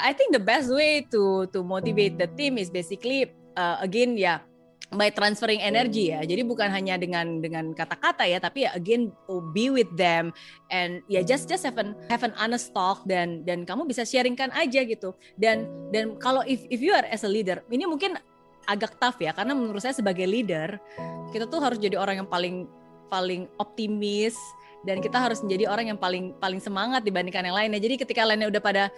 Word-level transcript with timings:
I 0.00 0.16
think 0.16 0.32
the 0.32 0.40
best 0.40 0.72
way 0.72 1.04
to 1.12 1.44
to 1.52 1.60
motivate 1.60 2.16
the 2.16 2.24
team 2.32 2.56
is 2.56 2.72
basically 2.72 3.28
uh, 3.60 3.76
again 3.84 4.16
ya 4.16 4.24
yeah, 4.24 4.38
by 4.88 5.12
transferring 5.12 5.60
energy 5.60 6.16
ya. 6.16 6.24
Jadi 6.24 6.48
bukan 6.48 6.72
hanya 6.72 6.96
dengan 6.96 7.44
dengan 7.44 7.76
kata-kata 7.76 8.24
ya, 8.24 8.40
tapi 8.40 8.64
ya 8.64 8.72
again 8.72 9.12
oh, 9.28 9.44
be 9.52 9.68
with 9.68 9.92
them 9.92 10.32
and 10.72 11.04
ya 11.12 11.20
yeah, 11.20 11.22
just 11.28 11.44
just 11.44 11.68
have 11.68 11.76
an 11.76 11.92
have 12.08 12.24
an 12.24 12.32
honest 12.40 12.72
talk 12.72 13.04
dan 13.04 13.44
dan 13.44 13.68
kamu 13.68 13.84
bisa 13.84 14.08
sharingkan 14.08 14.48
aja 14.56 14.80
gitu. 14.80 15.12
Dan 15.36 15.68
dan 15.92 16.16
kalau 16.16 16.40
if 16.48 16.64
if 16.72 16.80
you 16.80 16.96
are 16.96 17.04
as 17.12 17.20
a 17.20 17.30
leader, 17.30 17.60
ini 17.68 17.84
mungkin 17.84 18.16
agak 18.64 18.96
tough 18.96 19.20
ya 19.20 19.36
karena 19.36 19.52
menurut 19.52 19.84
saya 19.84 19.92
sebagai 19.92 20.24
leader 20.24 20.78
kita 21.34 21.50
tuh 21.50 21.58
harus 21.58 21.82
jadi 21.82 21.98
orang 21.98 22.22
yang 22.22 22.30
paling 22.30 22.64
paling 23.10 23.44
optimis 23.60 24.38
dan 24.88 24.98
kita 24.98 25.18
harus 25.18 25.42
menjadi 25.42 25.70
orang 25.70 25.94
yang 25.94 25.98
paling 25.98 26.34
paling 26.40 26.58
semangat 26.58 27.06
dibandingkan 27.06 27.46
yang 27.46 27.54
lainnya. 27.54 27.78
Jadi 27.78 28.02
ketika 28.02 28.26
lainnya 28.26 28.50
udah 28.50 28.62
pada 28.62 28.90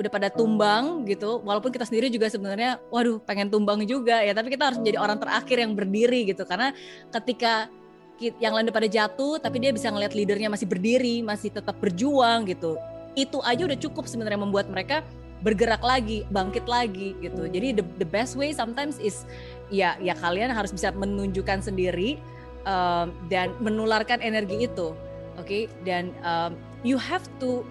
udah 0.00 0.10
pada 0.10 0.28
tumbang 0.32 1.04
gitu. 1.04 1.40
Walaupun 1.44 1.68
kita 1.68 1.84
sendiri 1.84 2.08
juga 2.08 2.32
sebenarnya 2.32 2.80
waduh 2.88 3.20
pengen 3.22 3.52
tumbang 3.52 3.84
juga 3.84 4.24
ya. 4.24 4.32
Tapi 4.32 4.52
kita 4.52 4.72
harus 4.72 4.78
menjadi 4.80 4.98
orang 5.00 5.18
terakhir 5.20 5.56
yang 5.60 5.72
berdiri 5.76 6.20
gitu. 6.32 6.42
Karena 6.48 6.72
ketika 7.12 7.68
yang 8.20 8.54
lain 8.54 8.70
udah 8.70 8.76
pada 8.76 8.90
jatuh 8.90 9.42
tapi 9.42 9.58
dia 9.58 9.74
bisa 9.74 9.90
ngeliat 9.90 10.14
leadernya 10.14 10.46
masih 10.46 10.70
berdiri 10.70 11.20
masih 11.26 11.50
tetap 11.52 11.76
berjuang 11.82 12.46
gitu. 12.48 12.78
Itu 13.18 13.42
aja 13.44 13.66
udah 13.66 13.78
cukup 13.78 14.08
sebenarnya 14.08 14.40
membuat 14.40 14.70
mereka 14.70 15.02
bergerak 15.42 15.82
lagi 15.82 16.22
bangkit 16.30 16.64
lagi 16.70 17.18
gitu. 17.18 17.50
Jadi 17.50 17.82
the, 17.82 17.84
the 17.98 18.06
best 18.06 18.38
way 18.38 18.54
sometimes 18.54 18.96
is 19.02 19.26
ya 19.74 19.98
ya 19.98 20.14
kalian 20.16 20.54
harus 20.54 20.70
bisa 20.70 20.94
menunjukkan 20.94 21.66
sendiri 21.66 22.16
um, 22.64 23.10
dan 23.26 23.52
menularkan 23.58 24.22
energi 24.22 24.70
itu. 24.70 24.94
Oke? 25.40 25.48
Okay? 25.48 25.62
dan 25.82 26.12
um, 26.22 26.54
you 26.86 27.00
have 27.00 27.24
to 27.40 27.66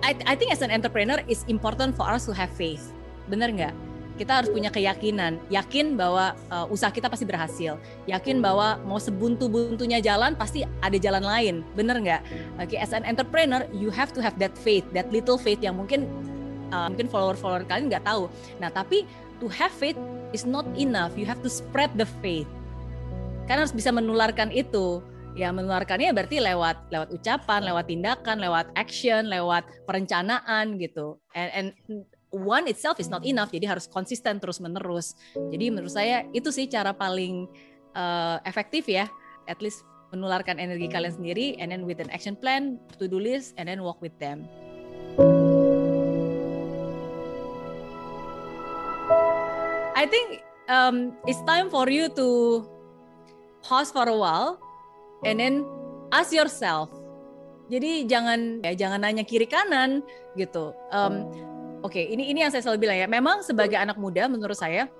I, 0.00 0.16
I 0.24 0.34
think 0.34 0.52
as 0.52 0.64
an 0.64 0.72
entrepreneur 0.72 1.20
is 1.28 1.44
important 1.46 1.94
for 1.96 2.08
us 2.08 2.24
to 2.26 2.32
have 2.32 2.50
faith. 2.56 2.92
Bener 3.28 3.52
nggak? 3.52 3.74
Kita 4.20 4.36
harus 4.36 4.52
punya 4.52 4.68
keyakinan, 4.68 5.40
yakin 5.48 5.96
bahwa 5.96 6.36
uh, 6.52 6.68
usaha 6.68 6.92
kita 6.92 7.08
pasti 7.08 7.24
berhasil, 7.24 7.80
yakin 8.04 8.44
bahwa 8.44 8.76
mau 8.84 9.00
sebuntu-buntunya 9.00 9.96
jalan 10.04 10.36
pasti 10.36 10.60
ada 10.84 10.98
jalan 11.00 11.24
lain, 11.24 11.64
bener 11.72 11.96
nggak? 11.96 12.22
Oke, 12.60 12.76
okay, 12.76 12.78
as 12.84 12.92
an 12.92 13.08
entrepreneur, 13.08 13.64
you 13.72 13.88
have 13.88 14.12
to 14.12 14.20
have 14.20 14.36
that 14.36 14.52
faith, 14.60 14.84
that 14.92 15.08
little 15.08 15.40
faith 15.40 15.64
yang 15.64 15.80
mungkin 15.80 16.04
uh, 16.68 16.92
mungkin 16.92 17.08
follower-follower 17.08 17.64
kalian 17.64 17.88
nggak 17.88 18.04
tahu. 18.04 18.28
Nah, 18.60 18.68
tapi 18.68 19.08
to 19.40 19.48
have 19.48 19.72
faith 19.72 19.96
is 20.36 20.44
not 20.44 20.68
enough. 20.76 21.16
You 21.16 21.24
have 21.24 21.40
to 21.40 21.48
spread 21.48 21.96
the 21.96 22.04
faith. 22.20 22.48
Kan 23.48 23.56
harus 23.56 23.72
bisa 23.72 23.88
menularkan 23.88 24.52
itu 24.52 25.00
ya 25.40 25.48
menularkannya 25.56 26.12
berarti 26.12 26.36
lewat 26.36 26.92
lewat 26.92 27.08
ucapan, 27.16 27.60
lewat 27.64 27.88
tindakan, 27.88 28.36
lewat 28.36 28.66
action, 28.76 29.32
lewat 29.32 29.64
perencanaan 29.88 30.76
gitu. 30.76 31.16
And, 31.32 31.48
and 31.56 31.68
one 32.28 32.68
itself 32.68 33.00
is 33.00 33.08
not 33.08 33.24
enough, 33.24 33.48
jadi 33.48 33.72
harus 33.72 33.88
konsisten 33.88 34.36
terus 34.36 34.60
menerus. 34.60 35.16
Jadi 35.32 35.72
menurut 35.72 35.96
saya 35.96 36.28
itu 36.36 36.52
sih 36.52 36.68
cara 36.68 36.92
paling 36.92 37.48
uh, 37.96 38.36
efektif 38.44 38.84
ya, 38.84 39.08
at 39.48 39.58
least 39.64 39.82
menularkan 40.12 40.60
energi 40.60 40.92
kalian 40.92 41.16
sendiri, 41.16 41.56
and 41.56 41.72
then 41.72 41.88
with 41.88 42.04
an 42.04 42.10
action 42.12 42.36
plan, 42.36 42.76
to 43.00 43.08
do 43.08 43.16
list, 43.16 43.56
and 43.56 43.64
then 43.64 43.80
walk 43.80 43.98
with 44.04 44.14
them. 44.20 44.44
I 49.96 50.04
think 50.04 50.44
um, 50.68 51.16
it's 51.28 51.40
time 51.44 51.68
for 51.68 51.88
you 51.88 52.08
to 52.16 52.28
pause 53.60 53.92
for 53.92 54.08
a 54.08 54.16
while 54.16 54.69
and 55.24 55.40
then 55.40 55.66
ask 56.10 56.32
yourself 56.34 56.90
jadi 57.70 58.10
jangan 58.10 58.66
ya 58.66 58.74
jangan 58.74 58.98
nanya 59.06 59.22
kiri 59.22 59.46
kanan 59.46 60.02
gitu. 60.34 60.74
Um, 60.90 61.30
oke 61.86 61.94
okay, 61.94 62.10
ini 62.10 62.34
ini 62.34 62.42
yang 62.42 62.50
saya 62.50 62.66
selalu 62.66 62.90
bilang 62.90 62.98
ya 62.98 63.06
memang 63.06 63.46
sebagai 63.46 63.78
anak 63.78 63.94
muda 63.94 64.26
menurut 64.26 64.58
saya 64.58 64.90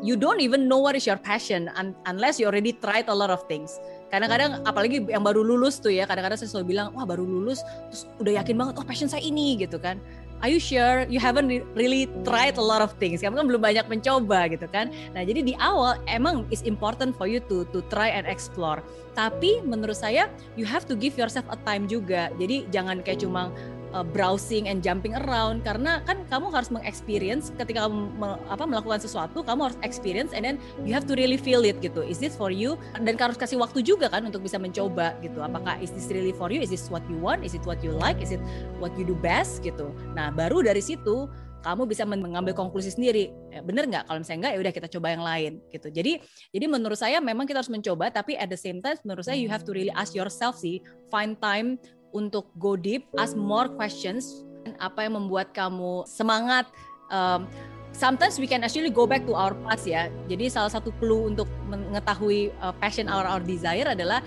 you 0.00 0.16
don't 0.16 0.40
even 0.40 0.64
know 0.64 0.80
what 0.80 0.96
is 0.96 1.04
your 1.04 1.20
passion 1.20 1.68
unless 2.08 2.40
you 2.40 2.48
already 2.48 2.72
tried 2.80 3.04
a 3.12 3.14
lot 3.14 3.28
of 3.28 3.44
things. 3.46 3.76
Kadang-kadang 4.08 4.64
apalagi 4.64 5.04
yang 5.12 5.20
baru 5.20 5.44
lulus 5.44 5.76
tuh 5.76 5.92
ya 5.92 6.08
kadang-kadang 6.08 6.40
saya 6.40 6.48
selalu 6.56 6.72
bilang 6.72 6.96
wah 6.96 7.04
baru 7.04 7.28
lulus 7.28 7.60
terus 7.92 8.08
udah 8.16 8.32
yakin 8.40 8.56
banget 8.56 8.74
oh 8.80 8.86
passion 8.88 9.08
saya 9.12 9.20
ini 9.20 9.60
gitu 9.60 9.76
kan 9.76 10.00
are 10.44 10.52
you 10.52 10.60
sure? 10.60 11.08
You 11.08 11.16
haven't 11.24 11.48
really 11.72 12.04
tried 12.20 12.60
a 12.60 12.64
lot 12.64 12.84
of 12.84 12.92
things. 13.00 13.24
Kamu 13.24 13.40
kan 13.40 13.48
belum 13.48 13.64
banyak 13.64 13.88
mencoba 13.88 14.52
gitu 14.52 14.68
kan? 14.68 14.92
Nah 15.16 15.24
jadi 15.24 15.40
di 15.40 15.56
awal 15.56 15.96
emang 16.04 16.44
is 16.52 16.60
important 16.68 17.16
for 17.16 17.24
you 17.24 17.40
to 17.48 17.64
to 17.72 17.80
try 17.88 18.12
and 18.12 18.28
explore. 18.28 18.84
Tapi 19.16 19.64
menurut 19.64 19.96
saya 19.96 20.28
you 20.60 20.68
have 20.68 20.84
to 20.84 20.92
give 20.92 21.16
yourself 21.16 21.48
a 21.48 21.56
time 21.64 21.88
juga. 21.88 22.28
Jadi 22.36 22.68
jangan 22.68 23.00
kayak 23.00 23.24
cuma 23.24 23.48
uh, 23.94 24.02
browsing 24.02 24.66
and 24.66 24.82
jumping 24.82 25.14
around. 25.14 25.62
Karena 25.62 26.02
kan 26.02 26.26
kamu 26.26 26.50
harus 26.50 26.68
mengexperience 26.74 27.54
ketika 27.54 27.86
kamu 27.86 28.10
me, 28.18 28.34
apa 28.50 28.66
melakukan 28.66 28.98
sesuatu 28.98 29.46
kamu 29.46 29.70
harus 29.70 29.78
experience 29.86 30.34
and 30.34 30.42
then 30.42 30.58
you 30.82 30.90
have 30.90 31.06
to 31.06 31.14
really 31.14 31.38
feel 31.38 31.62
it 31.62 31.78
gitu. 31.78 32.02
Is 32.02 32.18
this 32.18 32.34
for 32.34 32.50
you? 32.50 32.74
Dan 32.98 33.14
harus 33.14 33.38
kasih 33.38 33.62
waktu 33.62 33.86
juga 33.86 34.10
kan 34.10 34.26
untuk 34.26 34.42
bisa 34.42 34.58
mencoba 34.58 35.14
gitu. 35.22 35.38
Apakah 35.40 35.78
is 35.78 35.94
this 35.94 36.10
really 36.10 36.34
for 36.34 36.50
you? 36.50 36.58
Is 36.58 36.74
this 36.74 36.90
what 36.90 37.06
you 37.06 37.16
want? 37.22 37.46
Is 37.46 37.54
it 37.54 37.62
what 37.62 37.78
you 37.80 37.94
like? 37.94 38.18
Is 38.18 38.34
it 38.34 38.42
what 38.82 38.92
you 38.98 39.06
do 39.06 39.14
best 39.14 39.62
gitu. 39.62 39.94
Nah 40.18 40.34
baru 40.34 40.60
dari 40.66 40.82
situ 40.82 41.30
kamu 41.64 41.88
bisa 41.88 42.04
mengambil 42.04 42.52
konklusi 42.52 42.92
sendiri. 42.92 43.32
Ya, 43.48 43.64
bener 43.64 43.88
nggak? 43.88 44.04
Kalau 44.04 44.20
misalnya 44.20 44.40
nggak 44.44 44.52
ya 44.52 44.60
udah 44.60 44.72
kita 44.76 44.88
coba 44.92 45.06
yang 45.16 45.24
lain 45.24 45.52
gitu. 45.72 45.88
Jadi 45.88 46.20
jadi 46.52 46.66
menurut 46.68 47.00
saya 47.00 47.24
memang 47.24 47.48
kita 47.48 47.64
harus 47.64 47.72
mencoba 47.72 48.12
tapi 48.12 48.36
at 48.36 48.52
the 48.52 48.60
same 48.60 48.84
time 48.84 49.00
menurut 49.08 49.24
saya 49.24 49.40
you 49.40 49.48
have 49.48 49.64
to 49.64 49.72
really 49.72 49.92
ask 49.96 50.12
yourself 50.12 50.60
sih 50.60 50.84
find 51.08 51.40
time 51.40 51.80
untuk 52.14 52.46
go 52.62 52.78
deep, 52.78 53.10
ask 53.18 53.34
more 53.34 53.66
questions. 53.66 54.46
Apa 54.78 55.04
yang 55.04 55.18
membuat 55.18 55.52
kamu 55.52 56.06
semangat? 56.06 56.70
Um, 57.10 57.44
sometimes 57.92 58.38
we 58.38 58.46
can 58.46 58.62
actually 58.62 58.88
go 58.88 59.04
back 59.04 59.26
to 59.26 59.34
our 59.34 59.52
past 59.66 59.84
ya. 59.84 60.08
Jadi 60.30 60.48
salah 60.48 60.70
satu 60.70 60.94
clue 61.02 61.34
untuk 61.34 61.50
mengetahui 61.68 62.54
uh, 62.62 62.72
passion 62.78 63.10
our 63.10 63.26
our 63.26 63.42
desire 63.42 63.90
adalah 63.90 64.22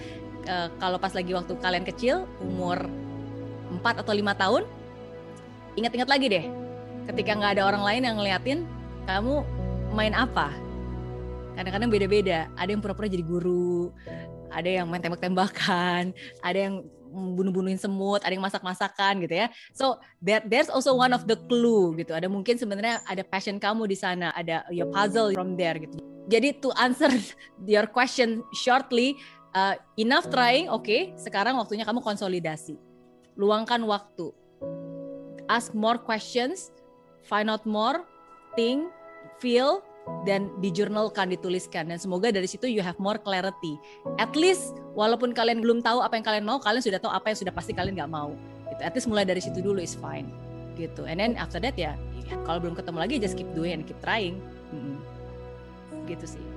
uh, 0.45 0.67
kalau 0.77 0.99
pas 0.99 1.15
lagi 1.15 1.31
waktu 1.31 1.55
kalian 1.57 1.87
kecil 1.87 2.27
umur 2.43 2.85
4 3.81 4.03
atau 4.03 4.13
lima 4.15 4.35
tahun, 4.35 4.67
ingat-ingat 5.79 6.11
lagi 6.11 6.27
deh. 6.27 6.45
Ketika 7.07 7.39
nggak 7.39 7.59
ada 7.59 7.63
orang 7.67 7.83
lain 7.87 8.01
yang 8.03 8.15
ngeliatin, 8.19 8.59
kamu 9.07 9.43
main 9.95 10.11
apa? 10.11 10.51
Kadang-kadang 11.55 11.89
beda-beda. 11.89 12.51
Ada 12.59 12.69
yang 12.75 12.81
pura-pura 12.83 13.07
jadi 13.09 13.23
guru, 13.23 13.89
ada 14.51 14.67
yang 14.67 14.87
main 14.87 15.03
tembak-tembakan, 15.03 16.15
ada 16.43 16.57
yang 16.57 16.85
bunuh-bunuhin 17.11 17.79
semut, 17.79 18.21
ada 18.21 18.33
yang 18.33 18.43
masak-masakan 18.43 19.23
gitu 19.23 19.35
ya. 19.45 19.47
So 19.71 19.97
that 20.23 20.45
there's 20.47 20.67
also 20.67 20.93
one 20.93 21.15
of 21.15 21.25
the 21.25 21.39
clue 21.47 21.95
gitu. 21.95 22.11
Ada 22.13 22.27
mungkin 22.27 22.59
sebenarnya 22.59 23.01
ada 23.07 23.23
passion 23.23 23.57
kamu 23.57 23.87
di 23.87 23.97
sana, 23.97 24.35
ada 24.35 24.67
your 24.69 24.91
puzzle 24.91 25.31
from 25.33 25.55
there 25.55 25.79
gitu. 25.79 25.97
Jadi 26.27 26.59
to 26.59 26.75
answer 26.75 27.07
your 27.65 27.87
question 27.87 28.43
shortly, 28.51 29.15
uh, 29.55 29.79
enough 29.95 30.27
trying, 30.27 30.67
oke. 30.67 30.83
Okay, 30.83 31.15
sekarang 31.15 31.55
waktunya 31.55 31.87
kamu 31.87 32.03
konsolidasi. 32.03 32.75
Luangkan 33.39 33.81
waktu. 33.87 34.35
Ask 35.47 35.71
more 35.71 35.95
questions, 35.95 36.75
find 37.23 37.47
out 37.47 37.63
more, 37.63 38.03
think, 38.59 38.91
feel, 39.39 39.79
dan 40.23 40.51
dijurnalkan 40.59 41.31
dituliskan. 41.31 41.87
Dan 41.87 41.97
semoga 41.97 42.31
dari 42.31 42.47
situ 42.47 42.67
you 42.67 42.83
have 42.83 42.97
more 42.99 43.19
clarity. 43.19 43.79
At 44.19 44.33
least 44.33 44.75
walaupun 44.97 45.31
kalian 45.31 45.63
belum 45.63 45.83
tahu 45.83 46.03
apa 46.03 46.19
yang 46.19 46.25
kalian 46.25 46.45
mau 46.45 46.57
kalian 46.59 46.83
sudah 46.83 46.99
tahu 46.99 47.11
apa 47.11 47.31
yang 47.31 47.39
sudah 47.39 47.53
pasti 47.53 47.71
kalian 47.71 47.95
nggak 47.95 48.11
mau. 48.11 48.35
Gitu. 48.71 48.81
At 48.83 48.93
least 48.95 49.07
mulai 49.07 49.23
dari 49.27 49.39
situ 49.39 49.59
dulu 49.63 49.79
is 49.79 49.95
fine. 49.95 50.27
Gitu. 50.75 51.07
And 51.07 51.17
then 51.19 51.39
after 51.39 51.57
that 51.63 51.75
ya, 51.75 51.95
kalau 52.43 52.59
belum 52.59 52.75
ketemu 52.75 52.97
lagi 52.99 53.15
just 53.17 53.35
keep 53.39 53.49
doing 53.55 53.81
and 53.81 53.83
keep 53.83 53.97
trying. 54.03 54.39
Hmm. 54.67 54.99
gitu 56.07 56.25
sih 56.25 56.56